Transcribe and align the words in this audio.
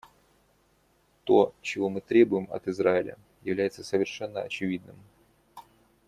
То, 1.25 1.53
чего 1.61 1.87
мы 1.91 2.01
требуем 2.01 2.47
от 2.51 2.67
Израиля, 2.67 3.19
является 3.43 3.83
совершенно 3.83 4.41
очевидным. 4.41 4.95